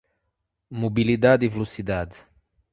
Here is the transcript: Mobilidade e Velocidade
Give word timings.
Mobilidade 0.81 1.45
e 1.45 1.47
Velocidade 1.49 2.17